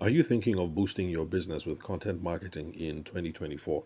Are 0.00 0.08
you 0.08 0.22
thinking 0.22 0.60
of 0.60 0.76
boosting 0.76 1.10
your 1.10 1.26
business 1.26 1.66
with 1.66 1.82
content 1.82 2.22
marketing 2.22 2.72
in 2.74 3.02
2024? 3.02 3.82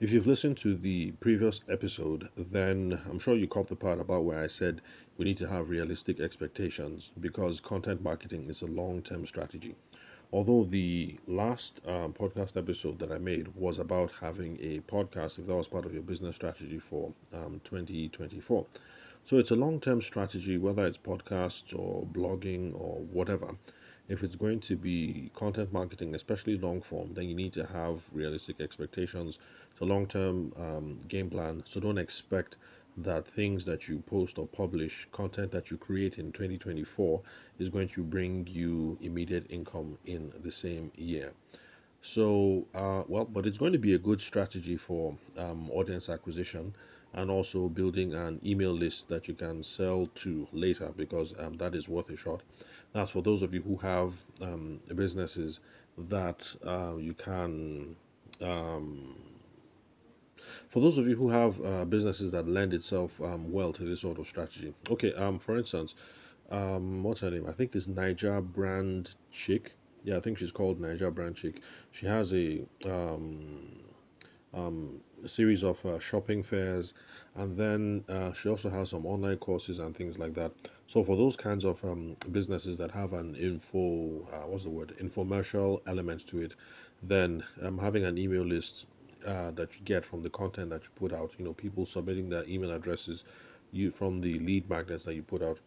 If 0.00 0.12
you've 0.12 0.26
listened 0.26 0.58
to 0.58 0.76
the 0.76 1.12
previous 1.12 1.62
episode, 1.66 2.28
then 2.36 3.00
I'm 3.08 3.18
sure 3.18 3.34
you 3.34 3.48
caught 3.48 3.68
the 3.68 3.74
part 3.74 3.98
about 3.98 4.24
where 4.24 4.38
I 4.38 4.48
said 4.48 4.82
we 5.16 5.24
need 5.24 5.38
to 5.38 5.48
have 5.48 5.70
realistic 5.70 6.20
expectations 6.20 7.10
because 7.18 7.60
content 7.60 8.02
marketing 8.02 8.50
is 8.50 8.60
a 8.60 8.66
long 8.66 9.00
term 9.00 9.24
strategy. 9.24 9.74
Although 10.30 10.64
the 10.64 11.18
last 11.26 11.80
um, 11.86 12.12
podcast 12.12 12.58
episode 12.58 12.98
that 12.98 13.10
I 13.10 13.16
made 13.16 13.48
was 13.56 13.78
about 13.78 14.12
having 14.20 14.58
a 14.60 14.80
podcast, 14.80 15.38
if 15.38 15.46
that 15.46 15.56
was 15.56 15.68
part 15.68 15.86
of 15.86 15.94
your 15.94 16.02
business 16.02 16.36
strategy 16.36 16.78
for 16.78 17.14
um, 17.32 17.62
2024. 17.64 18.66
So 19.24 19.38
it's 19.38 19.52
a 19.52 19.56
long 19.56 19.80
term 19.80 20.02
strategy, 20.02 20.58
whether 20.58 20.84
it's 20.84 20.98
podcasts 20.98 21.74
or 21.74 22.04
blogging 22.04 22.78
or 22.78 22.98
whatever 23.10 23.54
if 24.08 24.22
it's 24.22 24.36
going 24.36 24.60
to 24.60 24.76
be 24.76 25.30
content 25.34 25.72
marketing, 25.72 26.14
especially 26.14 26.56
long 26.56 26.80
form, 26.80 27.14
then 27.14 27.28
you 27.28 27.34
need 27.34 27.52
to 27.54 27.66
have 27.66 28.02
realistic 28.12 28.60
expectations. 28.60 29.38
It's 29.72 29.80
a 29.80 29.84
long 29.84 30.06
term 30.06 30.52
um, 30.56 30.98
game 31.08 31.30
plan. 31.30 31.62
So 31.66 31.80
don't 31.80 31.98
expect 31.98 32.56
that 32.98 33.26
things 33.26 33.64
that 33.66 33.88
you 33.88 33.98
post 34.00 34.38
or 34.38 34.46
publish, 34.46 35.06
content 35.12 35.52
that 35.52 35.70
you 35.70 35.76
create 35.76 36.18
in 36.18 36.32
2024, 36.32 37.20
is 37.58 37.68
going 37.68 37.88
to 37.88 38.02
bring 38.02 38.46
you 38.46 38.96
immediate 39.02 39.46
income 39.50 39.98
in 40.06 40.32
the 40.42 40.50
same 40.50 40.90
year. 40.96 41.32
So, 42.02 42.66
uh, 42.74 43.02
well, 43.08 43.24
but 43.24 43.46
it's 43.46 43.58
going 43.58 43.72
to 43.72 43.78
be 43.78 43.94
a 43.94 43.98
good 43.98 44.20
strategy 44.20 44.76
for 44.76 45.16
um, 45.36 45.70
audience 45.70 46.08
acquisition 46.08 46.74
and 47.12 47.30
also 47.30 47.68
building 47.68 48.14
an 48.14 48.40
email 48.44 48.72
list 48.72 49.08
that 49.08 49.26
you 49.26 49.34
can 49.34 49.62
sell 49.62 50.08
to 50.16 50.46
later 50.52 50.92
because 50.96 51.34
um, 51.38 51.54
that 51.54 51.74
is 51.74 51.88
worth 51.88 52.10
a 52.10 52.16
shot. 52.16 52.42
That's 52.96 53.10
for 53.10 53.20
those 53.20 53.42
of 53.42 53.52
you 53.52 53.60
who 53.60 53.76
have 53.76 54.14
um, 54.40 54.80
businesses 54.94 55.60
that 55.98 56.50
uh, 56.66 56.96
you 56.96 57.12
can. 57.12 57.94
Um, 58.40 59.16
for 60.70 60.80
those 60.80 60.96
of 60.96 61.06
you 61.06 61.14
who 61.14 61.28
have 61.28 61.62
uh, 61.62 61.84
businesses 61.84 62.32
that 62.32 62.48
lend 62.48 62.72
itself 62.72 63.20
um, 63.20 63.52
well 63.52 63.74
to 63.74 63.84
this 63.84 64.00
sort 64.00 64.18
of 64.18 64.26
strategy. 64.26 64.72
Okay, 64.88 65.12
um, 65.12 65.38
for 65.38 65.58
instance, 65.58 65.94
um, 66.50 67.02
what's 67.02 67.20
her 67.20 67.30
name? 67.30 67.46
I 67.46 67.52
think 67.52 67.74
it's 67.74 67.86
Naija 67.86 68.42
Brand 68.42 69.14
Chick. 69.30 69.74
Yeah, 70.02 70.16
I 70.16 70.20
think 70.20 70.38
she's 70.38 70.52
called 70.52 70.80
Naija 70.80 71.14
Brand 71.14 71.36
Chick. 71.36 71.60
She 71.90 72.06
has 72.06 72.32
a 72.32 72.64
um, 72.86 73.76
um, 74.54 75.00
series 75.26 75.62
of 75.62 75.84
uh, 75.84 75.98
shopping 75.98 76.42
fairs, 76.42 76.94
and 77.34 77.58
then 77.58 78.04
uh, 78.08 78.32
she 78.32 78.48
also 78.48 78.70
has 78.70 78.88
some 78.88 79.04
online 79.04 79.36
courses 79.36 79.80
and 79.80 79.94
things 79.94 80.18
like 80.18 80.32
that. 80.32 80.52
So 80.88 81.02
for 81.02 81.16
those 81.16 81.36
kinds 81.36 81.64
of 81.64 81.84
um, 81.84 82.16
businesses 82.30 82.76
that 82.78 82.92
have 82.92 83.12
an 83.12 83.34
info, 83.34 84.26
uh, 84.32 84.46
what's 84.46 84.64
the 84.64 84.70
word, 84.70 84.94
infomercial 85.00 85.80
element 85.86 86.26
to 86.28 86.40
it, 86.40 86.54
then 87.02 87.44
um, 87.62 87.78
having 87.78 88.04
an 88.04 88.16
email 88.16 88.44
list 88.44 88.86
uh, 89.26 89.50
that 89.52 89.76
you 89.76 89.84
get 89.84 90.04
from 90.04 90.22
the 90.22 90.30
content 90.30 90.70
that 90.70 90.84
you 90.84 90.90
put 90.94 91.12
out, 91.12 91.32
you 91.38 91.44
know, 91.44 91.52
people 91.52 91.84
submitting 91.84 92.28
their 92.28 92.44
email 92.48 92.70
addresses, 92.70 93.24
you 93.72 93.90
from 93.90 94.20
the 94.20 94.38
lead 94.38 94.68
magnets 94.70 95.04
that 95.04 95.14
you 95.14 95.22
put 95.22 95.42
out. 95.42 95.58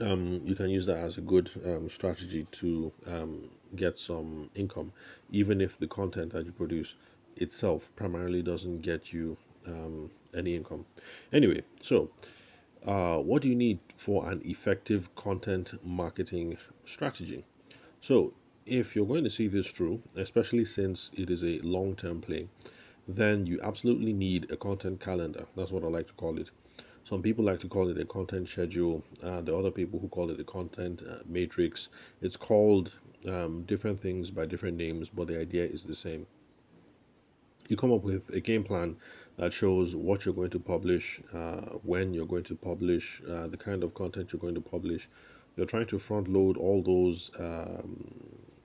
Um, 0.00 0.40
you 0.44 0.54
can 0.54 0.70
use 0.70 0.86
that 0.86 0.98
as 0.98 1.16
a 1.18 1.20
good 1.20 1.50
um, 1.64 1.88
strategy 1.88 2.46
to 2.52 2.92
um, 3.06 3.48
get 3.76 3.96
some 3.96 4.50
income, 4.54 4.92
even 5.30 5.60
if 5.60 5.78
the 5.78 5.86
content 5.86 6.32
that 6.32 6.46
you 6.46 6.52
produce 6.52 6.94
itself 7.36 7.90
primarily 7.96 8.42
doesn't 8.42 8.80
get 8.82 9.12
you 9.12 9.36
um, 9.66 10.10
any 10.36 10.56
income. 10.56 10.84
Anyway, 11.32 11.62
so 11.82 12.10
uh, 12.86 13.18
what 13.18 13.42
do 13.42 13.48
you 13.48 13.54
need 13.54 13.78
for 13.96 14.30
an 14.30 14.40
effective 14.44 15.14
content 15.14 15.74
marketing 15.84 16.56
strategy? 16.84 17.44
So, 18.00 18.32
if 18.66 18.94
you're 18.94 19.06
going 19.06 19.24
to 19.24 19.30
see 19.30 19.48
this 19.48 19.66
through, 19.66 20.00
especially 20.16 20.64
since 20.64 21.10
it 21.14 21.30
is 21.30 21.44
a 21.44 21.58
long 21.60 21.94
term 21.96 22.20
play, 22.20 22.48
then 23.06 23.46
you 23.46 23.60
absolutely 23.62 24.12
need 24.12 24.50
a 24.50 24.56
content 24.56 25.00
calendar. 25.00 25.46
That's 25.56 25.72
what 25.72 25.84
I 25.84 25.88
like 25.88 26.06
to 26.06 26.12
call 26.14 26.38
it. 26.38 26.50
Some 27.04 27.22
people 27.22 27.44
like 27.44 27.60
to 27.60 27.68
call 27.68 27.88
it 27.88 27.98
a 27.98 28.04
content 28.04 28.48
schedule. 28.48 29.02
Uh, 29.22 29.38
other 29.38 29.70
people 29.70 29.98
who 29.98 30.08
call 30.08 30.30
it 30.30 30.38
a 30.38 30.44
content 30.44 31.02
uh, 31.02 31.16
matrix. 31.26 31.88
It's 32.22 32.36
called 32.36 32.92
um, 33.26 33.64
different 33.64 34.00
things 34.00 34.30
by 34.30 34.46
different 34.46 34.76
names, 34.76 35.08
but 35.08 35.26
the 35.26 35.38
idea 35.38 35.64
is 35.64 35.84
the 35.84 35.94
same 35.94 36.26
you 37.70 37.76
come 37.76 37.92
up 37.92 38.02
with 38.02 38.28
a 38.30 38.40
game 38.40 38.64
plan 38.64 38.96
that 39.38 39.52
shows 39.52 39.94
what 39.94 40.24
you're 40.24 40.34
going 40.34 40.50
to 40.50 40.58
publish, 40.58 41.20
uh, 41.32 41.78
when 41.84 42.12
you're 42.12 42.26
going 42.26 42.42
to 42.44 42.56
publish, 42.56 43.22
uh, 43.30 43.46
the 43.46 43.56
kind 43.56 43.84
of 43.84 43.94
content 43.94 44.32
you're 44.32 44.40
going 44.40 44.56
to 44.56 44.60
publish. 44.60 45.08
You're 45.56 45.66
trying 45.66 45.86
to 45.86 45.98
front 45.98 46.28
load 46.28 46.56
all 46.56 46.82
those 46.82 47.30
um, 47.38 48.04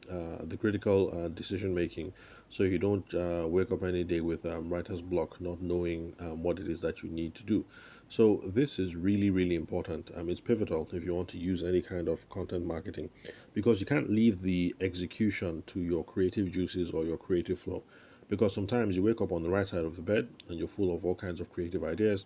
uh, 0.10 0.44
the 0.44 0.58
critical 0.58 1.12
uh, 1.18 1.28
decision 1.30 1.74
making, 1.74 2.14
so 2.50 2.64
you 2.64 2.78
don't 2.78 3.12
uh, 3.16 3.48
wake 3.48 3.72
up 3.72 3.84
any 3.84 4.04
day 4.04 4.22
with 4.22 4.46
um, 4.46 4.70
writer's 4.70 5.02
block, 5.02 5.42
not 5.42 5.62
knowing 5.62 6.14
um, 6.20 6.44
what 6.44 6.60
it 6.60 6.68
is 6.68 6.80
that 6.82 7.02
you 7.02 7.10
need 7.10 7.34
to 7.34 7.44
do. 7.44 7.66
So 8.10 8.42
this 8.46 8.78
is 8.78 8.96
really 8.96 9.32
really 9.32 9.56
important. 9.56 10.12
Um, 10.16 10.30
it's 10.30 10.40
pivotal 10.40 10.88
if 10.94 11.04
you 11.04 11.16
want 11.16 11.28
to 11.30 11.40
use 11.40 11.64
any 11.64 11.82
kind 11.82 12.08
of 12.08 12.28
content 12.30 12.66
marketing, 12.66 13.10
because 13.54 13.80
you 13.80 13.88
can't 13.88 14.10
leave 14.12 14.42
the 14.42 14.76
execution 14.80 15.64
to 15.68 15.80
your 15.80 16.04
creative 16.04 16.52
juices 16.52 16.92
or 16.92 17.04
your 17.04 17.18
creative 17.18 17.60
flow 17.60 17.84
because 18.28 18.54
sometimes 18.54 18.96
you 18.96 19.04
wake 19.04 19.22
up 19.22 19.32
on 19.32 19.44
the 19.44 19.50
right 19.50 19.68
side 19.68 19.86
of 19.86 19.96
the 19.96 20.02
bed 20.02 20.28
and 20.50 20.58
you're 20.58 20.68
full 20.68 20.94
of 20.96 21.06
all 21.06 21.16
kinds 21.16 21.40
of 21.40 21.52
creative 21.52 21.84
ideas. 21.84 22.26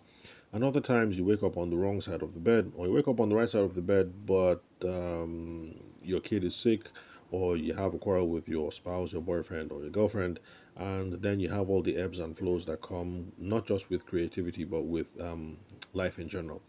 And 0.52 0.64
other 0.64 0.80
times 0.80 1.16
you 1.16 1.24
wake 1.24 1.42
up 1.42 1.56
on 1.56 1.70
the 1.70 1.76
wrong 1.76 2.00
side 2.00 2.22
of 2.22 2.34
the 2.34 2.40
bed 2.40 2.72
or 2.74 2.86
you 2.86 2.92
wake 2.92 3.08
up 3.08 3.20
on 3.20 3.28
the 3.28 3.36
right 3.36 3.48
side 3.48 3.62
of 3.62 3.74
the 3.74 3.82
bed 3.82 4.12
but 4.26 4.62
um, 4.84 5.74
your 6.02 6.20
kid 6.20 6.42
is 6.44 6.56
sick 6.56 6.88
or 7.30 7.56
you 7.56 7.72
have 7.74 7.94
a 7.94 7.98
quarrel 7.98 8.28
with 8.28 8.48
your 8.48 8.72
spouse 8.72 9.12
your 9.12 9.22
boyfriend 9.22 9.70
or 9.70 9.80
your 9.80 9.90
girlfriend 9.90 10.40
and 10.76 11.12
then 11.22 11.38
you 11.38 11.48
have 11.48 11.70
all 11.70 11.82
the 11.82 11.96
ebbs 11.96 12.18
and 12.18 12.36
flows 12.36 12.66
that 12.66 12.80
come 12.80 13.30
not 13.38 13.66
just 13.66 13.88
with 13.90 14.04
creativity 14.06 14.64
but 14.64 14.82
with 14.82 15.08
um, 15.20 15.56
life 15.92 16.18
in 16.18 16.28
general. 16.28 16.62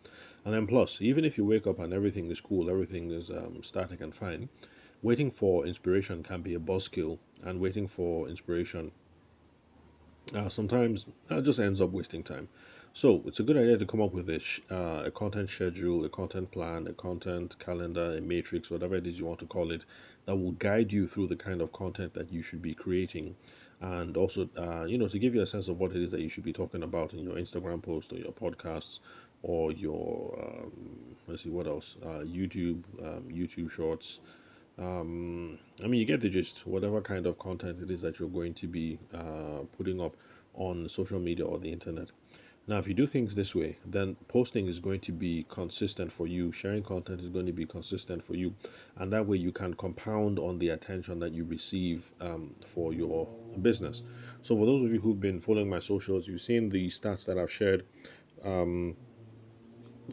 And 0.46 0.54
then 0.54 0.68
plus 0.68 1.00
even 1.02 1.26
if 1.26 1.38
you 1.38 1.46
wake 1.46 1.66
up 1.66 1.80
and 1.80 1.94
everything 1.94 2.30
is 2.30 2.42
cool 2.42 2.70
everything 2.70 3.10
is 3.12 3.32
um, 3.32 3.64
static 3.64 4.02
and 4.02 4.14
fine 4.14 4.50
waiting 5.02 5.32
for 5.32 5.66
inspiration 5.66 6.22
can 6.22 6.42
be 6.42 6.54
a 6.54 6.60
buzzkill 6.60 7.18
and 7.44 7.60
waiting 7.60 7.88
for 7.88 8.30
inspiration 8.30 8.92
uh, 10.36 10.50
sometimes 10.50 11.06
that 11.28 11.44
just 11.44 11.60
ends 11.60 11.82
up 11.82 11.92
wasting 11.92 12.24
time. 12.24 12.48
So 12.94 13.24
it's 13.26 13.40
a 13.40 13.44
good 13.44 13.56
idea 13.56 13.78
to 13.78 13.86
come 13.86 14.02
up 14.02 14.12
with 14.14 14.30
a, 14.30 14.40
sh- 14.40 14.60
uh, 14.70 15.04
a 15.06 15.12
content 15.12 15.50
schedule, 15.50 16.04
a 16.04 16.10
content 16.10 16.52
plan, 16.52 16.88
a 16.88 16.94
content 16.94 17.56
calendar, 17.58 18.18
a 18.18 18.22
matrix, 18.22 18.70
whatever 18.70 18.96
it 18.96 19.08
is 19.08 19.18
you 19.18 19.26
want 19.26 19.40
to 19.40 19.46
call 19.46 19.72
it, 19.72 19.86
that 20.26 20.36
will 20.36 20.52
guide 20.54 20.92
you 20.92 21.08
through 21.08 21.28
the 21.28 21.36
kind 21.36 21.62
of 21.62 21.72
content 21.72 22.14
that 22.14 22.32
you 22.32 22.42
should 22.42 22.62
be 22.62 22.74
creating, 22.74 23.36
and 23.80 24.18
also, 24.18 24.50
uh, 24.58 24.84
you 24.84 24.98
know, 24.98 25.08
to 25.08 25.18
give 25.20 25.34
you 25.34 25.42
a 25.42 25.48
sense 25.48 25.70
of 25.70 25.80
what 25.80 25.92
it 25.92 26.02
is 26.04 26.12
that 26.12 26.20
you 26.20 26.30
should 26.30 26.44
be 26.44 26.54
talking 26.54 26.84
about 26.84 27.14
in 27.14 27.20
your 27.20 27.36
Instagram 27.36 27.82
post 27.82 28.12
or 28.12 28.18
your 28.18 28.34
podcasts 28.34 29.00
or 29.44 29.72
your 29.72 30.38
um, 30.40 30.72
let's 31.28 31.44
see 31.44 31.50
what 31.50 31.68
else, 31.68 31.96
uh, 32.04 32.24
YouTube, 32.26 32.84
um, 33.02 33.24
YouTube 33.32 33.72
Shorts, 33.72 34.20
um, 34.78 35.60
I 35.84 35.88
mean, 35.88 36.00
you 36.00 36.06
get 36.06 36.22
the 36.22 36.30
gist. 36.30 36.66
Whatever 36.66 37.02
kind 37.02 37.26
of 37.26 37.38
content 37.40 37.80
it 37.82 37.92
is 37.92 38.02
that 38.02 38.20
you're 38.20 38.30
going 38.30 38.54
to 38.56 38.68
be 38.68 39.00
uh, 39.14 39.64
putting 39.78 40.02
up 40.02 40.16
on 40.54 40.88
social 40.90 41.20
media 41.20 41.46
or 41.46 41.60
the 41.60 41.72
internet. 41.72 42.10
Now, 42.68 42.78
if 42.78 42.88
you 42.88 42.94
do 42.94 43.08
things 43.08 43.34
this 43.34 43.56
way, 43.56 43.78
then 43.86 44.16
posting 44.28 44.68
is 44.68 44.80
going 44.80 45.00
to 45.02 45.12
be 45.12 45.46
consistent 45.50 46.12
for 46.12 46.28
you. 46.28 46.52
Sharing 46.52 46.84
content 46.84 47.20
is 47.22 47.30
going 47.30 47.48
to 47.48 47.52
be 47.52 47.66
consistent 47.66 48.24
for 48.24 48.36
you. 48.36 48.54
And 48.98 49.12
that 49.12 49.26
way 49.26 49.38
you 49.38 49.52
can 49.52 49.74
compound 49.74 50.38
on 50.38 50.60
the 50.60 50.70
attention 50.70 51.20
that 51.20 51.34
you 51.34 51.44
receive 51.44 52.12
um, 52.22 52.54
for 52.74 52.94
your 52.94 53.28
business. 53.62 54.04
So, 54.44 54.56
for 54.56 54.66
those 54.66 54.84
of 54.84 54.94
you 54.94 55.00
who've 55.02 55.20
been 55.20 55.40
following 55.40 55.70
my 55.70 55.80
socials, 55.80 56.28
you've 56.28 56.42
seen 56.42 56.70
the 56.70 56.88
stats 56.88 57.26
that 57.26 57.38
I've 57.38 57.52
shared 57.52 57.84
um, 58.46 58.96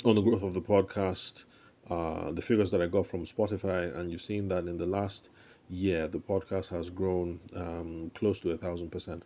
on 0.04 0.14
the 0.14 0.22
growth 0.22 0.42
of 0.42 0.54
the 0.54 0.62
podcast 0.62 1.44
uh, 1.90 2.30
the 2.32 2.42
figures 2.42 2.70
that 2.70 2.82
I 2.82 2.86
got 2.86 3.06
from 3.06 3.24
Spotify, 3.26 3.96
and 3.96 4.10
you've 4.10 4.22
seen 4.22 4.48
that 4.48 4.66
in 4.66 4.76
the 4.78 4.86
last 4.86 5.28
year, 5.70 6.08
the 6.08 6.18
podcast 6.18 6.68
has 6.68 6.90
grown 6.90 7.40
um, 7.54 8.10
close 8.14 8.40
to 8.40 8.50
a 8.52 8.56
thousand 8.58 8.90
percent. 8.90 9.24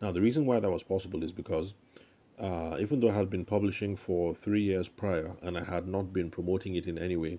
Now, 0.00 0.12
the 0.12 0.20
reason 0.20 0.46
why 0.46 0.60
that 0.60 0.70
was 0.70 0.82
possible 0.82 1.22
is 1.22 1.32
because 1.32 1.74
uh, 2.38 2.76
even 2.80 3.00
though 3.00 3.10
I 3.10 3.14
had 3.14 3.30
been 3.30 3.44
publishing 3.44 3.96
for 3.96 4.34
three 4.34 4.62
years 4.62 4.88
prior 4.88 5.32
and 5.42 5.56
I 5.56 5.64
had 5.64 5.86
not 5.86 6.12
been 6.12 6.30
promoting 6.30 6.74
it 6.74 6.86
in 6.86 6.98
any 6.98 7.16
way, 7.16 7.38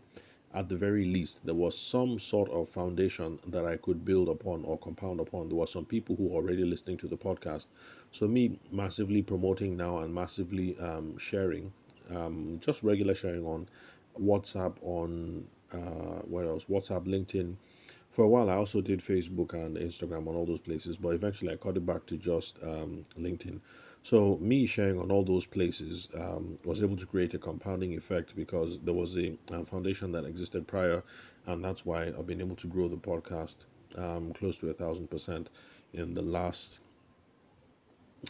at 0.54 0.70
the 0.70 0.78
very 0.78 1.04
least, 1.06 1.46
there 1.46 1.54
was 1.54 1.78
some 1.78 2.18
sort 2.18 2.50
of 2.50 2.70
foundation 2.70 3.40
that 3.48 3.66
I 3.66 3.76
could 3.76 4.06
build 4.06 4.30
upon 4.30 4.64
or 4.64 4.78
compound 4.78 5.20
upon. 5.20 5.50
There 5.50 5.58
were 5.58 5.68
some 5.68 5.84
people 5.84 6.16
who 6.16 6.30
were 6.30 6.38
already 6.38 6.64
listening 6.64 6.98
to 7.00 7.08
the 7.10 7.18
podcast. 7.18 7.66
So, 8.14 8.26
me 8.26 8.58
massively 8.72 9.22
promoting 9.22 9.76
now 9.76 9.98
and 10.00 10.16
massively 10.16 10.78
um, 10.80 11.18
sharing, 11.18 11.74
um, 12.10 12.60
just 12.62 12.84
regular 12.84 13.16
sharing 13.16 13.46
on 13.46 13.68
WhatsApp 14.20 14.76
on 14.82 15.46
uh, 15.72 16.22
where 16.28 16.46
else? 16.46 16.66
WhatsApp, 16.66 17.06
LinkedIn. 17.06 17.56
For 18.12 18.24
a 18.24 18.28
while, 18.28 18.50
I 18.50 18.54
also 18.56 18.80
did 18.80 19.02
Facebook 19.02 19.54
and 19.54 19.76
Instagram 19.76 20.28
on 20.28 20.36
all 20.36 20.46
those 20.46 20.62
places, 20.62 20.96
but 20.96 21.10
eventually 21.10 21.52
I 21.52 21.58
cut 21.58 21.76
it 21.76 21.86
back 21.86 22.06
to 22.06 22.18
just 22.18 22.58
um, 22.64 23.04
LinkedIn. 23.20 23.60
So 24.04 24.38
me 24.40 24.66
sharing 24.68 25.00
on 25.00 25.12
all 25.12 25.24
those 25.24 25.46
places 25.46 26.08
um, 26.14 26.58
was 26.64 26.82
able 26.82 26.96
to 26.96 27.06
create 27.06 27.34
a 27.34 27.40
compounding 27.40 27.98
effect 27.98 28.36
because 28.36 28.80
there 28.84 28.94
was 28.94 29.18
a, 29.18 29.36
a 29.52 29.66
foundation 29.66 30.12
that 30.14 30.26
existed 30.26 30.66
prior, 30.68 31.04
and 31.48 31.64
that's 31.64 31.86
why 31.86 32.06
I've 32.08 32.28
been 32.28 32.40
able 32.40 32.56
to 32.58 32.68
grow 32.68 32.88
the 32.88 32.98
podcast 32.98 33.56
um, 33.98 34.32
close 34.34 34.58
to 34.58 34.70
a 34.70 34.74
thousand 34.74 35.10
percent 35.10 35.50
in 35.94 36.14
the 36.14 36.22
last 36.22 36.80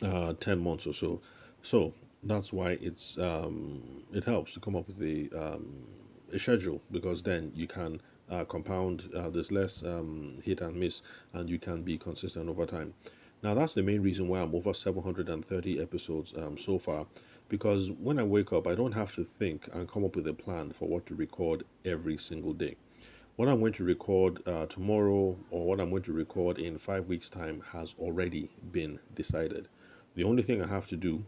uh, 0.01 0.33
10 0.39 0.59
months 0.59 0.88
or 0.88 0.93
so. 0.93 1.21
So 1.61 1.93
that's 2.25 2.51
why 2.51 2.72
it's 2.81 3.18
um, 3.18 4.04
it 4.12 4.24
helps 4.24 4.54
to 4.54 4.60
come 4.60 4.75
up 4.75 4.88
with 4.88 5.01
a, 5.01 5.30
um, 5.39 5.66
a 6.33 6.39
schedule 6.39 6.81
because 6.92 7.22
then 7.24 7.51
you 7.56 7.68
can 7.68 8.01
uh, 8.30 8.44
compound, 8.45 9.10
uh, 9.16 9.30
there's 9.30 9.51
less 9.51 9.83
um, 9.83 10.39
hit 10.44 10.62
and 10.62 10.75
miss, 10.75 11.04
and 11.33 11.50
you 11.50 11.60
can 11.60 11.83
be 11.83 11.98
consistent 11.98 12.50
over 12.50 12.66
time. 12.66 12.94
Now, 13.44 13.54
that's 13.54 13.75
the 13.75 13.83
main 13.83 14.01
reason 14.01 14.27
why 14.27 14.39
I'm 14.39 14.56
over 14.56 14.74
730 14.74 15.80
episodes 15.80 16.33
um, 16.36 16.57
so 16.57 16.80
far 16.80 17.06
because 17.48 17.92
when 17.92 18.18
I 18.18 18.24
wake 18.24 18.51
up, 18.54 18.66
I 18.66 18.74
don't 18.74 18.94
have 18.94 19.13
to 19.16 19.24
think 19.24 19.69
and 19.74 19.88
come 19.88 20.04
up 20.04 20.16
with 20.16 20.27
a 20.27 20.33
plan 20.33 20.72
for 20.72 20.88
what 20.88 21.06
to 21.07 21.16
record 21.16 21.63
every 21.83 22.18
single 22.18 22.54
day. 22.54 22.75
What 23.36 23.50
I'm 23.50 23.60
going 23.60 23.74
to 23.74 23.83
record 23.83 24.42
uh, 24.48 24.66
tomorrow 24.66 25.38
or 25.51 25.66
what 25.68 25.80
I'm 25.80 25.92
going 25.92 26.04
to 26.04 26.13
record 26.13 26.57
in 26.57 26.80
five 26.80 27.06
weeks' 27.07 27.30
time 27.30 27.62
has 27.72 27.94
already 28.00 28.50
been 28.72 28.98
decided. 29.13 29.68
The 30.16 30.24
only 30.24 30.42
thing 30.42 30.63
I 30.63 30.68
have 30.68 30.88
to 30.88 30.98
do 30.98 31.24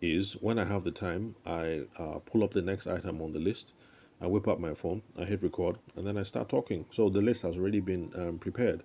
is 0.00 0.34
when 0.40 0.58
I 0.58 0.64
have 0.64 0.84
the 0.84 0.90
time, 0.90 1.34
I 1.44 1.82
uh, 1.98 2.18
pull 2.24 2.44
up 2.44 2.52
the 2.52 2.62
next 2.62 2.86
item 2.86 3.20
on 3.20 3.32
the 3.32 3.38
list, 3.38 3.72
I 4.20 4.26
whip 4.26 4.48
up 4.48 4.58
my 4.58 4.74
phone, 4.74 5.02
I 5.16 5.24
hit 5.24 5.42
record, 5.42 5.78
and 5.96 6.06
then 6.06 6.18
I 6.18 6.24
start 6.24 6.48
talking. 6.48 6.84
So 6.90 7.08
the 7.08 7.20
list 7.20 7.42
has 7.42 7.56
already 7.56 7.80
been 7.80 8.12
um, 8.16 8.38
prepared. 8.38 8.82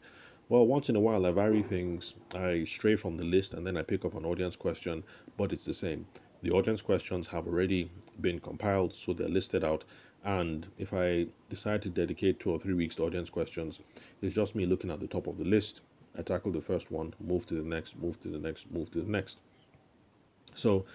Well, 0.49 0.67
once 0.67 0.89
in 0.89 0.95
a 0.95 0.99
while, 0.99 1.25
I 1.25 1.31
vary 1.31 1.63
things. 1.63 2.13
I 2.35 2.65
stray 2.65 2.95
from 2.95 3.17
the 3.17 3.23
list 3.23 3.53
and 3.53 3.65
then 3.65 3.77
I 3.77 3.81
pick 3.81 4.05
up 4.05 4.13
an 4.13 4.25
audience 4.25 4.55
question, 4.55 5.03
but 5.37 5.53
it's 5.53 5.65
the 5.65 5.73
same. 5.73 6.05
The 6.43 6.51
audience 6.51 6.81
questions 6.81 7.27
have 7.27 7.47
already 7.47 7.89
been 8.21 8.39
compiled, 8.39 8.95
so 8.95 9.13
they're 9.13 9.29
listed 9.29 9.63
out. 9.63 9.85
And 10.25 10.67
if 10.77 10.93
I 10.93 11.27
decide 11.49 11.81
to 11.83 11.89
dedicate 11.89 12.39
two 12.39 12.51
or 12.51 12.59
three 12.59 12.73
weeks 12.73 12.95
to 12.95 13.05
audience 13.05 13.29
questions, 13.29 13.79
it's 14.21 14.35
just 14.35 14.53
me 14.53 14.65
looking 14.65 14.91
at 14.91 14.99
the 14.99 15.07
top 15.07 15.27
of 15.27 15.37
the 15.37 15.45
list. 15.45 15.81
I 16.17 16.21
tackle 16.21 16.51
the 16.51 16.61
first 16.61 16.91
one, 16.91 17.13
move 17.19 17.45
to 17.47 17.55
the 17.55 17.63
next, 17.63 17.97
move 17.97 18.19
to 18.21 18.27
the 18.27 18.37
next, 18.37 18.69
move 18.69 18.91
to 18.91 19.01
the 19.01 19.09
next. 19.09 19.39
So 20.55 20.85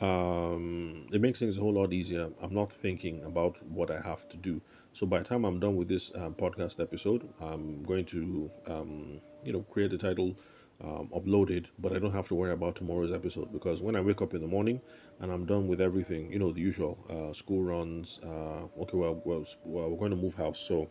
um, 0.00 1.06
it 1.12 1.20
makes 1.20 1.38
things 1.38 1.56
a 1.56 1.60
whole 1.60 1.72
lot 1.74 1.92
easier. 1.92 2.28
I'm 2.42 2.54
not 2.54 2.72
thinking 2.72 3.22
about 3.24 3.62
what 3.70 3.90
I 3.90 4.00
have 4.00 4.28
to 4.28 4.36
do. 4.36 4.60
So 4.92 5.06
by 5.06 5.18
the 5.18 5.24
time 5.24 5.44
I'm 5.44 5.60
done 5.60 5.76
with 5.76 5.88
this 5.88 6.12
um, 6.14 6.34
podcast 6.34 6.80
episode, 6.80 7.28
I'm 7.40 7.82
going 7.84 8.04
to, 8.06 8.50
um, 8.66 9.20
you 9.44 9.52
know, 9.52 9.62
create 9.62 9.90
the 9.90 9.98
title, 9.98 10.36
um, 10.82 11.08
upload 11.14 11.50
it, 11.50 11.66
but 11.78 11.94
I 11.94 11.98
don't 11.98 12.12
have 12.12 12.28
to 12.28 12.34
worry 12.34 12.52
about 12.52 12.76
tomorrow's 12.76 13.12
episode 13.12 13.52
because 13.52 13.80
when 13.80 13.96
I 13.96 14.00
wake 14.00 14.20
up 14.20 14.34
in 14.34 14.40
the 14.42 14.46
morning 14.46 14.80
and 15.20 15.32
I'm 15.32 15.46
done 15.46 15.68
with 15.68 15.80
everything, 15.80 16.30
you 16.30 16.38
know, 16.38 16.52
the 16.52 16.60
usual 16.60 16.98
uh, 17.08 17.32
school 17.32 17.62
runs. 17.62 18.20
Uh, 18.22 18.64
okay, 18.82 18.96
well, 18.98 19.20
well, 19.24 19.44
well, 19.64 19.88
we're 19.90 19.98
going 19.98 20.10
to 20.10 20.16
move 20.16 20.34
house, 20.34 20.58
so 20.60 20.88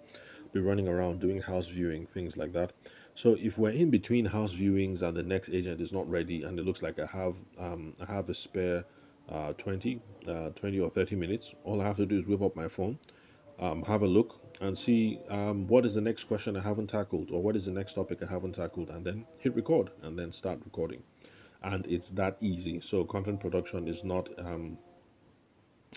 be 0.56 0.62
running 0.62 0.88
around 0.88 1.20
doing 1.20 1.42
house 1.42 1.68
viewing, 1.68 2.06
things 2.06 2.38
like 2.38 2.54
that. 2.54 2.72
So 3.14 3.38
if 3.40 3.58
we're 3.58 3.72
in 3.72 3.90
between 3.90 4.26
house 4.26 4.54
viewings 4.54 5.02
and 5.02 5.16
the 5.16 5.22
next 5.22 5.50
agent 5.50 5.82
is 5.82 5.92
not 5.92 6.10
ready, 6.10 6.44
and 6.44 6.58
it 6.58 6.66
looks 6.66 6.82
like 6.82 6.98
I 6.98 7.06
have 7.06 7.36
um, 7.60 7.94
I 8.00 8.06
have 8.12 8.30
a 8.30 8.34
spare 8.34 8.86
uh, 9.30 9.52
20, 9.54 10.02
uh, 10.28 10.50
20 10.50 10.80
or 10.80 10.90
30 10.90 11.16
minutes, 11.18 11.54
all 11.66 11.82
I 11.82 11.86
have 11.86 11.98
to 11.98 12.06
do 12.06 12.18
is 12.20 12.26
whip 12.26 12.42
up 12.42 12.56
my 12.56 12.70
phone, 12.70 12.98
um, 13.60 13.84
have 13.84 14.02
a 14.02 14.08
look, 14.08 14.40
and 14.62 14.78
see 14.78 15.20
um, 15.30 15.68
what 15.68 15.86
is 15.86 15.94
the 15.96 16.02
next 16.02 16.24
question 16.24 16.56
I 16.56 16.62
haven't 16.62 16.88
tackled, 16.88 17.32
or 17.32 17.42
what 17.42 17.56
is 17.58 17.66
the 17.66 17.72
next 17.72 17.94
topic 17.94 18.24
I 18.24 18.32
haven't 18.32 18.54
tackled, 18.54 18.90
and 18.90 19.06
then 19.06 19.26
hit 19.40 19.56
record 19.56 19.90
and 20.04 20.18
then 20.18 20.32
start 20.32 20.60
recording. 20.64 21.04
And 21.64 21.86
it's 21.88 22.12
that 22.12 22.38
easy. 22.40 22.80
So 22.80 23.04
content 23.04 23.40
production 23.42 23.88
is 23.88 24.04
not 24.04 24.30
um, 24.40 24.78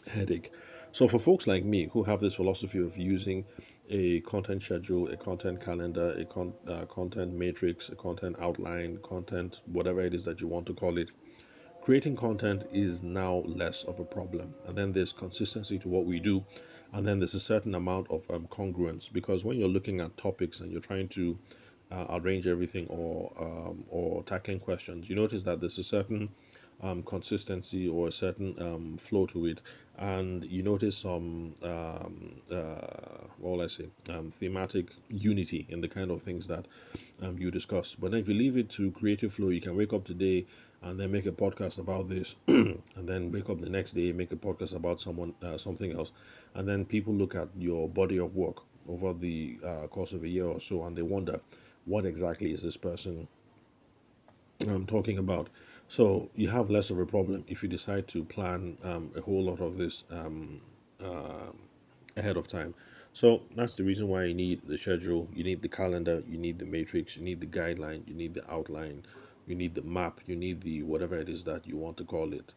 headache. 0.06 0.52
So 0.92 1.06
for 1.06 1.18
folks 1.18 1.46
like 1.46 1.64
me 1.64 1.88
who 1.92 2.02
have 2.04 2.20
this 2.20 2.34
philosophy 2.34 2.78
of 2.78 2.96
using 2.96 3.44
a 3.88 4.20
content 4.20 4.62
schedule, 4.62 5.08
a 5.08 5.16
content 5.16 5.60
calendar, 5.60 6.12
a 6.12 6.24
con- 6.24 6.54
uh, 6.66 6.86
content 6.86 7.34
matrix, 7.34 7.88
a 7.88 7.94
content 7.94 8.36
outline, 8.40 8.98
content 9.02 9.60
whatever 9.66 10.00
it 10.00 10.14
is 10.14 10.24
that 10.24 10.40
you 10.40 10.48
want 10.48 10.66
to 10.66 10.74
call 10.74 10.98
it, 10.98 11.10
creating 11.82 12.16
content 12.16 12.64
is 12.72 13.02
now 13.02 13.42
less 13.46 13.84
of 13.84 14.00
a 14.00 14.04
problem. 14.04 14.54
And 14.66 14.76
then 14.76 14.92
there's 14.92 15.12
consistency 15.12 15.78
to 15.78 15.88
what 15.88 16.06
we 16.06 16.20
do, 16.20 16.44
and 16.92 17.06
then 17.06 17.18
there's 17.18 17.34
a 17.34 17.40
certain 17.40 17.74
amount 17.74 18.10
of 18.10 18.22
um, 18.30 18.46
congruence 18.50 19.12
because 19.12 19.44
when 19.44 19.58
you're 19.58 19.68
looking 19.68 20.00
at 20.00 20.16
topics 20.16 20.60
and 20.60 20.72
you're 20.72 20.80
trying 20.80 21.08
to 21.08 21.38
uh, 21.90 22.06
arrange 22.10 22.46
everything 22.46 22.86
or 22.88 23.32
um, 23.38 23.84
or 23.88 24.22
tackling 24.24 24.58
questions, 24.60 25.08
you 25.08 25.16
notice 25.16 25.42
that 25.44 25.60
there's 25.60 25.78
a 25.78 25.84
certain 25.84 26.30
um, 26.82 27.02
consistency 27.02 27.88
or 27.88 28.08
a 28.08 28.12
certain 28.12 28.54
um, 28.60 28.96
flow 28.96 29.26
to 29.26 29.46
it, 29.46 29.60
and 29.98 30.44
you 30.44 30.62
notice 30.62 30.96
some, 30.96 31.54
um, 31.62 32.40
uh, 32.52 33.26
what 33.38 33.50
will 33.50 33.62
I 33.62 33.66
say, 33.66 33.88
um, 34.10 34.30
thematic 34.30 34.90
unity 35.08 35.66
in 35.68 35.80
the 35.80 35.88
kind 35.88 36.10
of 36.10 36.22
things 36.22 36.46
that 36.46 36.66
um, 37.22 37.36
you 37.38 37.50
discuss. 37.50 37.96
But 37.98 38.12
then 38.12 38.20
if 38.20 38.28
you 38.28 38.34
leave 38.34 38.56
it 38.56 38.68
to 38.70 38.90
creative 38.92 39.34
flow, 39.34 39.48
you 39.48 39.60
can 39.60 39.76
wake 39.76 39.92
up 39.92 40.04
today 40.04 40.46
and 40.82 40.98
then 41.00 41.10
make 41.10 41.26
a 41.26 41.32
podcast 41.32 41.78
about 41.78 42.08
this, 42.08 42.36
and 42.46 42.80
then 42.96 43.32
wake 43.32 43.50
up 43.50 43.60
the 43.60 43.68
next 43.68 43.94
day, 43.94 44.12
make 44.12 44.30
a 44.30 44.36
podcast 44.36 44.74
about 44.74 45.00
someone, 45.00 45.34
uh, 45.42 45.58
something 45.58 45.92
else, 45.92 46.12
and 46.54 46.68
then 46.68 46.84
people 46.84 47.12
look 47.12 47.34
at 47.34 47.48
your 47.58 47.88
body 47.88 48.18
of 48.18 48.36
work 48.36 48.62
over 48.88 49.12
the 49.12 49.58
uh, 49.64 49.86
course 49.88 50.12
of 50.12 50.22
a 50.22 50.28
year 50.28 50.46
or 50.46 50.60
so, 50.60 50.84
and 50.84 50.96
they 50.96 51.02
wonder, 51.02 51.40
what 51.84 52.06
exactly 52.06 52.52
is 52.52 52.62
this 52.62 52.76
person 52.76 53.26
um, 54.66 54.86
talking 54.86 55.18
about? 55.18 55.48
So 55.88 56.28
you 56.34 56.48
have 56.48 56.70
less 56.70 56.90
of 56.90 56.98
a 56.98 57.06
problem 57.06 57.44
if 57.48 57.62
you 57.62 57.68
decide 57.68 58.08
to 58.08 58.24
plan 58.24 58.76
um, 58.84 59.10
a 59.16 59.20
whole 59.20 59.42
lot 59.44 59.60
of 59.60 59.78
this 59.78 60.04
um, 60.10 60.60
uh, 61.02 61.50
ahead 62.16 62.36
of 62.36 62.46
time. 62.46 62.74
So 63.12 63.42
that's 63.56 63.74
the 63.74 63.84
reason 63.84 64.08
why 64.08 64.24
you 64.24 64.34
need 64.34 64.60
the 64.66 64.76
schedule, 64.76 65.28
you 65.34 65.44
need 65.44 65.62
the 65.62 65.68
calendar, 65.68 66.22
you 66.28 66.38
need 66.38 66.58
the 66.58 66.66
matrix, 66.66 67.16
you 67.16 67.22
need 67.22 67.40
the 67.40 67.46
guideline, 67.46 68.06
you 68.06 68.14
need 68.14 68.34
the 68.34 68.48
outline, 68.50 69.04
you 69.46 69.54
need 69.54 69.74
the 69.74 69.82
map, 69.82 70.20
you 70.26 70.36
need 70.36 70.60
the 70.60 70.82
whatever 70.82 71.16
it 71.16 71.28
is 71.28 71.44
that 71.44 71.66
you 71.66 71.76
want 71.76 71.96
to 71.96 72.04
call 72.04 72.32
it, 72.34 72.52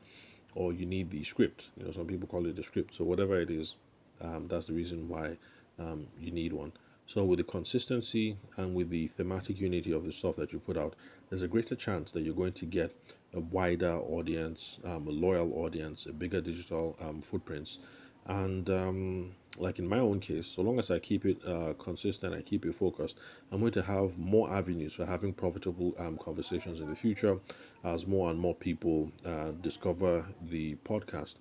or 0.54 0.74
you 0.74 0.86
need 0.86 1.10
the 1.10 1.24
script. 1.24 1.68
You 1.78 1.86
know, 1.86 1.92
some 1.92 2.08
people 2.08 2.28
call 2.28 2.46
it 2.46 2.56
the 2.58 2.64
script. 2.64 2.96
So 2.98 3.06
whatever 3.06 3.40
it 3.40 3.50
is, 3.50 3.76
um, 4.20 4.48
that's 4.50 4.68
the 4.68 4.74
reason 4.74 5.08
why 5.08 5.38
um, 5.80 6.08
you 6.20 6.32
need 6.32 6.52
one. 6.54 6.74
So 7.08 7.26
with 7.26 7.40
the 7.40 7.44
consistency 7.44 8.38
and 8.58 8.74
with 8.74 8.90
the 8.90 9.08
thematic 9.08 9.60
unity 9.60 9.92
of 9.92 10.06
the 10.06 10.14
stuff 10.14 10.38
that 10.38 10.54
you 10.54 10.60
put 10.60 10.78
out, 10.78 10.96
there's 11.30 11.42
a 11.42 11.48
greater 11.48 11.76
chance 11.76 12.12
that 12.12 12.22
you're 12.22 12.36
going 12.36 12.54
to 12.54 12.66
get 12.66 12.96
a 13.34 13.40
wider 13.40 13.98
audience, 13.98 14.80
um, 14.86 15.08
a 15.08 15.12
loyal 15.12 15.54
audience, 15.54 16.06
a 16.06 16.14
bigger 16.14 16.42
digital 16.42 16.96
um, 17.02 17.22
footprints. 17.22 17.80
And 18.28 18.70
um, 18.70 19.32
like 19.58 19.80
in 19.80 19.88
my 19.88 20.00
own 20.00 20.20
case, 20.20 20.48
so 20.48 20.62
long 20.62 20.80
as 20.80 20.92
I 20.92 21.00
keep 21.00 21.26
it 21.26 21.44
uh, 21.46 21.74
consistent, 21.80 22.34
I 22.34 22.42
keep 22.42 22.66
it 22.66 22.76
focused, 22.76 23.18
I'm 23.52 23.60
going 23.60 23.72
to 23.74 23.82
have 23.82 24.18
more 24.18 24.52
avenues 24.54 24.94
for 24.94 25.06
having 25.06 25.34
profitable 25.34 25.96
um, 25.98 26.18
conversations 26.18 26.80
in 26.82 26.90
the 26.90 26.96
future 26.96 27.40
as 27.84 28.06
more 28.08 28.30
and 28.30 28.40
more 28.40 28.56
people 28.56 29.12
uh, 29.26 29.52
discover 29.62 30.26
the 30.50 30.76
podcast. 30.86 31.36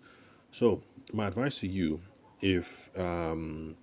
So, 0.52 0.82
my 1.12 1.26
advice 1.26 1.58
to 1.60 1.68
you 1.68 2.00
if 2.40 2.90
um, 2.98 3.76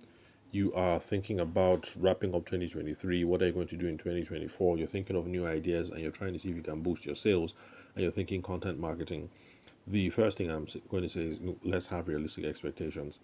you 0.50 0.72
are 0.74 0.98
thinking 0.98 1.40
about 1.40 1.88
wrapping 1.96 2.34
up 2.34 2.46
2023, 2.46 3.24
what 3.24 3.42
are 3.42 3.46
you 3.46 3.52
going 3.52 3.68
to 3.68 3.76
do 3.76 3.86
in 3.86 3.98
2024? 3.98 4.78
You're 4.78 4.86
thinking 4.86 5.16
of 5.16 5.26
new 5.26 5.46
ideas 5.46 5.90
and 5.90 6.00
you're 6.00 6.10
trying 6.10 6.32
to 6.32 6.38
see 6.38 6.48
if 6.50 6.56
you 6.56 6.62
can 6.62 6.82
boost 6.82 7.04
your 7.04 7.14
sales 7.14 7.54
and 7.94 8.02
you're 8.02 8.12
thinking 8.12 8.40
content 8.40 8.78
marketing, 8.78 9.28
the 9.86 10.08
first 10.10 10.38
thing 10.38 10.50
I'm 10.50 10.66
going 10.88 11.02
to 11.02 11.08
say 11.08 11.22
is 11.22 11.38
let's 11.62 11.86
have 11.88 12.08
realistic 12.08 12.44
expectations. 12.44 13.18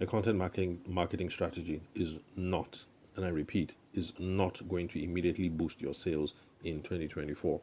A 0.00 0.06
content 0.06 0.36
marketing 0.36 0.80
marketing 0.86 1.30
strategy 1.30 1.80
is 1.94 2.16
not, 2.34 2.82
and 3.16 3.24
I 3.24 3.28
repeat, 3.28 3.74
is 3.94 4.12
not 4.18 4.60
going 4.68 4.88
to 4.88 5.02
immediately 5.02 5.48
boost 5.48 5.80
your 5.80 5.94
sales 5.94 6.34
in 6.64 6.82
2024. 6.82 7.60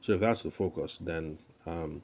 So 0.00 0.12
if 0.12 0.20
that's 0.20 0.42
the 0.42 0.50
focus, 0.50 0.98
then 1.02 1.38
um, 1.66 2.02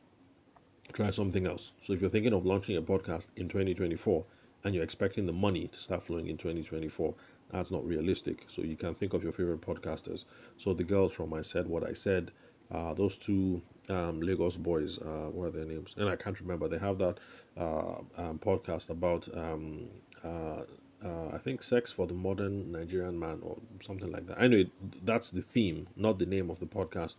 try 0.92 1.10
something 1.10 1.46
else. 1.46 1.72
So 1.80 1.94
if 1.94 2.00
you're 2.02 2.10
thinking 2.10 2.34
of 2.34 2.44
launching 2.44 2.76
a 2.76 2.82
podcast 2.82 3.28
in 3.36 3.48
2024 3.48 4.24
and 4.64 4.74
you're 4.74 4.84
expecting 4.84 5.26
the 5.26 5.32
money 5.32 5.68
to 5.68 5.78
start 5.78 6.02
flowing 6.02 6.28
in 6.28 6.36
2024, 6.36 7.14
that's 7.50 7.70
not 7.70 7.86
realistic. 7.86 8.46
So 8.48 8.62
you 8.62 8.76
can 8.76 8.94
think 8.94 9.12
of 9.14 9.22
your 9.22 9.32
favorite 9.32 9.60
podcasters. 9.60 10.24
So 10.56 10.72
the 10.74 10.84
girls 10.84 11.12
from 11.12 11.32
I 11.34 11.42
Said 11.42 11.66
What 11.68 11.84
I 11.88 11.92
Said, 11.92 12.32
uh, 12.72 12.94
those 12.94 13.16
two 13.16 13.62
um, 13.90 14.20
Lagos 14.20 14.56
boys, 14.56 14.98
uh, 14.98 15.28
what 15.30 15.48
are 15.48 15.50
their 15.50 15.64
names? 15.66 15.94
And 15.96 16.08
I 16.08 16.16
can't 16.16 16.40
remember. 16.40 16.68
They 16.68 16.78
have 16.78 16.98
that 16.98 17.18
uh, 17.56 17.96
um, 18.16 18.38
podcast 18.38 18.90
about, 18.90 19.28
um, 19.36 19.86
uh, 20.24 20.62
uh, 21.04 21.28
I 21.32 21.38
think, 21.38 21.62
sex 21.62 21.92
for 21.92 22.06
the 22.06 22.14
modern 22.14 22.72
Nigerian 22.72 23.18
man 23.18 23.40
or 23.42 23.58
something 23.82 24.10
like 24.10 24.26
that. 24.26 24.38
I 24.40 24.44
Anyway, 24.44 24.70
that's 25.04 25.30
the 25.30 25.42
theme, 25.42 25.86
not 25.96 26.18
the 26.18 26.26
name 26.26 26.50
of 26.50 26.58
the 26.58 26.66
podcast. 26.66 27.16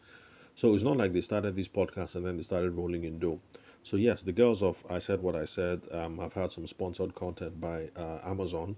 So 0.55 0.73
it's 0.73 0.83
not 0.83 0.95
like 0.95 1.11
they 1.11 1.21
started 1.21 1.55
this 1.55 1.67
podcast 1.67 2.15
and 2.15 2.25
then 2.25 2.37
they 2.37 2.43
started 2.43 2.71
rolling 2.71 3.03
in 3.03 3.19
dough. 3.19 3.41
So 3.83 3.97
yes, 3.97 4.21
the 4.21 4.31
girls 4.31 4.63
of 4.63 4.81
I 4.89 4.99
said 4.99 5.21
what 5.21 5.35
I 5.35 5.45
said. 5.45 5.81
Um, 5.91 6.19
I've 6.19 6.33
had 6.33 6.51
some 6.51 6.65
sponsored 6.65 7.13
content 7.13 7.59
by 7.59 7.89
uh, 7.97 8.19
Amazon. 8.23 8.77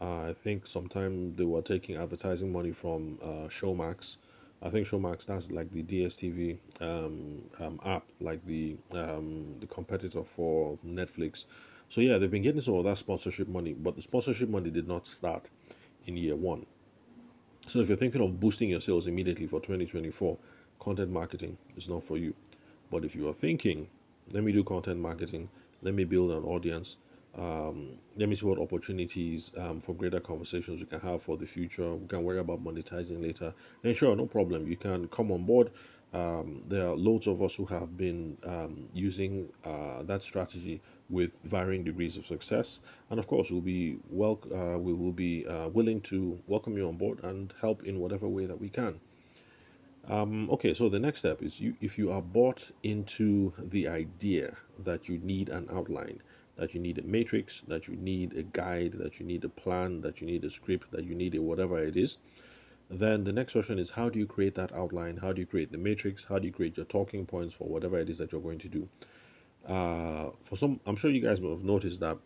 Uh, 0.00 0.22
I 0.22 0.34
think 0.34 0.66
sometime 0.66 1.34
they 1.36 1.44
were 1.44 1.62
taking 1.62 1.96
advertising 1.96 2.52
money 2.52 2.72
from 2.72 3.18
uh, 3.22 3.48
Showmax. 3.48 4.16
I 4.62 4.68
think 4.68 4.88
Showmax 4.88 5.26
that's 5.26 5.50
like 5.50 5.72
the 5.72 5.84
DSTV 5.84 6.58
um, 6.80 7.42
um, 7.60 7.80
app, 7.84 8.04
like 8.20 8.44
the 8.44 8.76
um, 8.92 9.54
the 9.60 9.66
competitor 9.66 10.24
for 10.24 10.76
Netflix. 10.84 11.44
So 11.88 12.00
yeah, 12.00 12.18
they've 12.18 12.30
been 12.30 12.42
getting 12.42 12.60
some 12.60 12.74
of 12.74 12.84
that 12.84 12.98
sponsorship 12.98 13.46
money, 13.48 13.74
but 13.74 13.94
the 13.94 14.02
sponsorship 14.02 14.48
money 14.48 14.70
did 14.70 14.88
not 14.88 15.06
start 15.06 15.48
in 16.06 16.16
year 16.16 16.34
one. 16.34 16.66
So 17.68 17.80
if 17.80 17.88
you're 17.88 17.96
thinking 17.96 18.22
of 18.22 18.38
boosting 18.40 18.70
your 18.70 18.80
sales 18.80 19.06
immediately 19.06 19.46
for 19.46 19.60
2024, 19.60 20.36
content 20.86 21.10
marketing 21.10 21.58
is 21.76 21.88
not 21.88 22.04
for 22.04 22.16
you. 22.16 22.32
But 22.92 23.04
if 23.04 23.16
you 23.16 23.28
are 23.28 23.34
thinking, 23.34 23.88
let 24.30 24.44
me 24.44 24.52
do 24.52 24.62
content 24.62 25.00
marketing, 25.00 25.48
let 25.82 25.94
me 25.94 26.04
build 26.04 26.30
an 26.30 26.44
audience, 26.44 26.96
um, 27.36 27.98
let 28.16 28.28
me 28.28 28.36
see 28.36 28.46
what 28.46 28.60
opportunities 28.60 29.50
um, 29.58 29.80
for 29.80 29.96
greater 29.96 30.20
conversations 30.20 30.78
we 30.78 30.86
can 30.86 31.00
have 31.00 31.20
for 31.22 31.36
the 31.36 31.44
future. 31.44 31.92
We 31.96 32.06
can 32.06 32.22
worry 32.22 32.38
about 32.38 32.62
monetizing 32.64 33.20
later. 33.20 33.52
Then 33.82 33.94
sure, 33.94 34.14
no 34.14 34.26
problem. 34.26 34.68
You 34.68 34.76
can 34.76 35.08
come 35.08 35.32
on 35.32 35.44
board. 35.44 35.72
Um, 36.14 36.62
there 36.68 36.86
are 36.86 36.94
loads 36.94 37.26
of 37.26 37.42
us 37.42 37.56
who 37.56 37.66
have 37.66 37.96
been 37.96 38.38
um, 38.44 38.88
using 38.94 39.48
uh, 39.64 40.04
that 40.04 40.22
strategy 40.22 40.80
with 41.10 41.32
varying 41.42 41.82
degrees 41.82 42.16
of 42.16 42.24
success, 42.24 42.78
and 43.10 43.18
of 43.18 43.26
course, 43.26 43.50
we'll 43.50 43.60
be 43.60 43.98
well. 44.08 44.38
Uh, 44.54 44.78
we 44.78 44.92
will 44.94 45.12
be 45.12 45.44
uh, 45.46 45.68
willing 45.68 46.00
to 46.02 46.38
welcome 46.46 46.76
you 46.76 46.86
on 46.86 46.96
board 46.96 47.18
and 47.24 47.52
help 47.60 47.82
in 47.82 47.98
whatever 47.98 48.28
way 48.28 48.46
that 48.46 48.58
we 48.58 48.68
can. 48.68 49.00
Um, 50.08 50.48
okay, 50.50 50.72
so 50.72 50.88
the 50.88 50.98
next 51.00 51.18
step 51.20 51.42
is 51.42 51.58
you 51.60 51.74
if 51.80 51.98
you 51.98 52.12
are 52.12 52.22
bought 52.22 52.70
into 52.82 53.52
the 53.58 53.88
idea 53.88 54.56
that 54.84 55.08
you 55.08 55.18
need 55.18 55.48
an 55.48 55.68
outline, 55.72 56.22
that 56.56 56.74
you 56.74 56.80
need 56.80 56.98
a 56.98 57.02
matrix, 57.02 57.62
that 57.66 57.88
you 57.88 57.96
need 57.96 58.36
a 58.36 58.42
guide, 58.42 58.92
that 58.92 59.18
you 59.18 59.26
need 59.26 59.44
a 59.44 59.48
plan, 59.48 60.00
that 60.02 60.20
you 60.20 60.26
need 60.26 60.44
a 60.44 60.50
script, 60.50 60.90
that 60.92 61.04
you 61.04 61.14
need 61.14 61.34
a 61.34 61.42
whatever 61.42 61.78
it 61.82 61.96
is, 61.96 62.18
then 62.88 63.24
the 63.24 63.32
next 63.32 63.52
question 63.52 63.78
is 63.78 63.90
how 63.90 64.08
do 64.08 64.18
you 64.18 64.26
create 64.26 64.54
that 64.54 64.72
outline? 64.72 65.16
How 65.16 65.32
do 65.32 65.40
you 65.40 65.46
create 65.46 65.72
the 65.72 65.78
matrix? 65.78 66.24
How 66.24 66.38
do 66.38 66.46
you 66.46 66.52
create 66.52 66.76
your 66.76 66.86
talking 66.86 67.26
points 67.26 67.54
for 67.54 67.68
whatever 67.68 67.98
it 67.98 68.08
is 68.08 68.18
that 68.18 68.30
you're 68.30 68.40
going 68.40 68.60
to 68.60 68.68
do? 68.68 68.88
Uh, 69.66 70.30
for 70.44 70.56
some, 70.56 70.78
I'm 70.86 70.94
sure 70.96 71.10
you 71.10 71.20
guys 71.20 71.40
will 71.40 71.50
have 71.50 71.64
noticed 71.64 72.00
that 72.00 72.18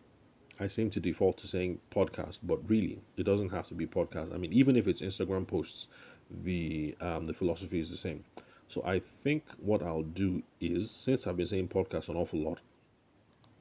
I 0.58 0.66
seem 0.66 0.90
to 0.90 1.00
default 1.00 1.38
to 1.38 1.46
saying 1.46 1.80
podcast, 1.90 2.40
but 2.42 2.68
really, 2.68 3.00
it 3.16 3.22
doesn't 3.22 3.48
have 3.48 3.66
to 3.68 3.74
be 3.74 3.86
podcast. 3.86 4.34
I 4.34 4.36
mean, 4.36 4.52
even 4.52 4.76
if 4.76 4.86
it's 4.86 5.00
Instagram 5.00 5.46
posts, 5.46 5.88
the 6.44 6.96
um, 7.00 7.24
the 7.24 7.34
philosophy 7.34 7.80
is 7.80 7.90
the 7.90 7.96
same. 7.96 8.24
So 8.68 8.82
I 8.84 9.00
think 9.00 9.44
what 9.58 9.82
I'll 9.82 10.02
do 10.02 10.42
is, 10.60 10.90
since 10.90 11.26
I've 11.26 11.36
been 11.36 11.46
saying 11.46 11.68
podcast 11.68 12.08
an 12.08 12.16
awful 12.16 12.38
lot, 12.38 12.60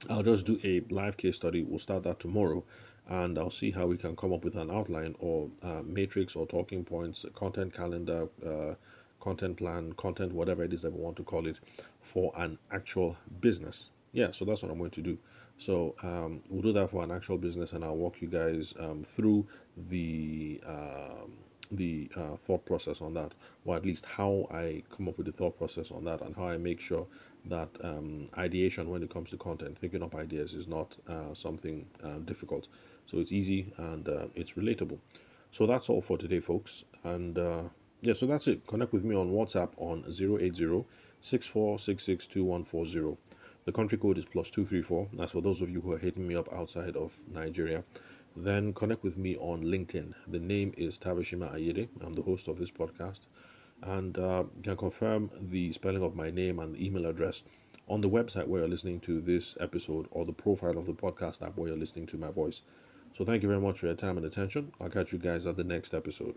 I'll 0.09 0.23
just 0.23 0.45
do 0.45 0.59
a 0.63 0.81
live 0.93 1.17
case 1.17 1.35
study. 1.35 1.63
We'll 1.63 1.79
start 1.79 2.03
that 2.03 2.19
tomorrow, 2.19 2.63
and 3.07 3.38
I'll 3.39 3.49
see 3.49 3.71
how 3.71 3.88
we 3.88 3.97
can 3.97 4.15
come 4.15 4.31
up 4.33 4.43
with 4.43 4.55
an 4.55 4.69
outline 4.69 5.15
or 5.19 5.49
uh, 5.63 5.81
matrix 5.83 6.35
or 6.35 6.45
talking 6.45 6.85
points, 6.85 7.25
content 7.33 7.73
calendar, 7.73 8.27
uh, 8.45 8.75
content 9.19 9.57
plan, 9.57 9.93
content, 9.93 10.31
whatever 10.31 10.63
it 10.63 10.73
is 10.73 10.83
that 10.83 10.93
we 10.93 11.01
want 11.01 11.17
to 11.17 11.23
call 11.23 11.47
it, 11.47 11.59
for 12.01 12.31
an 12.38 12.57
actual 12.71 13.17
business. 13.41 13.89
Yeah, 14.13 14.31
so 14.31 14.45
that's 14.45 14.61
what 14.61 14.71
I'm 14.71 14.77
going 14.77 14.91
to 14.91 15.01
do. 15.01 15.17
So 15.57 15.95
um, 16.03 16.41
we'll 16.49 16.61
do 16.61 16.73
that 16.73 16.89
for 16.89 17.03
an 17.03 17.11
actual 17.11 17.38
business, 17.38 17.73
and 17.73 17.83
I'll 17.83 17.97
walk 17.97 18.21
you 18.21 18.27
guys 18.27 18.73
um, 18.79 19.03
through 19.03 19.45
the 19.89 20.61
um, 20.65 21.33
the 21.71 22.09
uh, 22.15 22.35
thought 22.45 22.65
process 22.65 23.01
on 23.01 23.13
that, 23.13 23.33
or 23.65 23.75
at 23.75 23.85
least 23.85 24.05
how 24.05 24.47
I 24.51 24.83
come 24.95 25.07
up 25.07 25.17
with 25.17 25.27
the 25.27 25.31
thought 25.31 25.57
process 25.57 25.91
on 25.91 26.03
that, 26.05 26.21
and 26.21 26.35
how 26.35 26.47
I 26.47 26.57
make 26.57 26.79
sure 26.79 27.05
that 27.45 27.69
um, 27.83 28.27
ideation 28.38 28.89
when 28.89 29.03
it 29.03 29.09
comes 29.09 29.29
to 29.31 29.38
content, 29.38 29.77
thinking 29.77 30.03
up 30.03 30.15
ideas, 30.15 30.53
is 30.53 30.67
not 30.67 30.95
uh, 31.07 31.33
something 31.33 31.85
uh, 32.03 32.17
difficult. 32.25 32.67
So 33.05 33.19
it's 33.19 33.31
easy 33.31 33.71
and 33.77 34.07
uh, 34.07 34.27
it's 34.35 34.53
relatable. 34.53 34.97
So 35.51 35.65
that's 35.65 35.89
all 35.89 36.01
for 36.01 36.17
today, 36.17 36.39
folks. 36.39 36.83
And 37.03 37.38
uh, 37.38 37.63
yeah, 38.01 38.13
so 38.13 38.25
that's 38.25 38.47
it. 38.47 38.65
Connect 38.67 38.93
with 38.93 39.03
me 39.03 39.15
on 39.15 39.31
WhatsApp 39.31 39.69
on 39.77 40.03
080 40.07 40.85
64662140. 41.21 43.17
The 43.65 43.71
country 43.73 43.97
code 43.97 44.17
is 44.17 44.25
plus 44.25 44.49
234. 44.49 45.09
That's 45.13 45.31
for 45.33 45.41
those 45.41 45.61
of 45.61 45.69
you 45.69 45.81
who 45.81 45.91
are 45.91 45.97
hitting 45.97 46.27
me 46.27 46.35
up 46.35 46.51
outside 46.53 46.95
of 46.95 47.11
Nigeria. 47.31 47.83
Then 48.36 48.74
connect 48.74 49.03
with 49.03 49.17
me 49.17 49.38
on 49.38 49.63
LinkedIn. 49.63 50.13
The 50.27 50.39
name 50.39 50.74
is 50.77 50.98
Tabashima 50.98 51.53
Ayede. 51.53 51.89
I'm 52.01 52.13
the 52.13 52.21
host 52.21 52.48
of 52.48 52.57
this 52.57 52.71
podcast. 52.71 53.19
And 53.83 54.17
uh, 54.17 54.45
can 54.63 54.77
confirm 54.77 55.29
the 55.39 55.71
spelling 55.71 56.03
of 56.03 56.15
my 56.15 56.29
name 56.31 56.59
and 56.59 56.74
the 56.75 56.86
email 56.86 57.05
address 57.05 57.43
on 57.88 58.01
the 58.01 58.09
website 58.09 58.48
where 58.48 58.62
you're 58.62 58.69
listening 58.69 59.00
to 59.01 59.21
this 59.21 59.55
episode 59.59 60.07
or 60.12 60.25
the 60.25 60.33
profile 60.33 60.77
of 60.77 60.86
the 60.86 60.93
podcast 60.93 61.41
app 61.41 61.57
where 61.57 61.69
you're 61.69 61.77
listening 61.77 62.05
to 62.07 62.17
my 62.17 62.31
voice. 62.31 62.62
So 63.17 63.25
thank 63.25 63.43
you 63.43 63.50
very 63.50 63.62
much 63.62 63.79
for 63.79 63.88
your 63.88 63.95
time 63.95 64.17
and 64.17 64.25
attention. 64.25 64.71
I'll 64.79 64.89
catch 64.89 65.12
you 65.12 65.19
guys 65.19 65.45
at 65.45 65.57
the 65.57 65.63
next 65.63 65.93
episode. 65.93 66.36